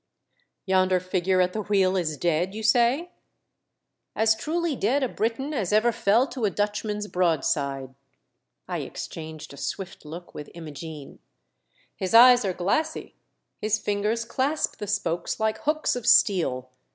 [0.65, 3.09] "Yonder figure at the wheel is dead, you say r
[4.23, 7.93] As truly dead a Briton as ever fell to a Dutchman's broadside."
[8.67, 11.19] I exchanged a swift look with Imogene.
[11.95, 13.13] "His eyes are glassy;
[13.59, 16.71] his fingers clasp the spokes like hooks of steel.